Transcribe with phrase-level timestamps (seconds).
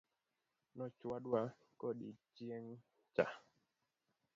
[0.77, 1.41] Nochwadwa
[1.79, 2.67] kodi chieng
[3.15, 3.25] cha.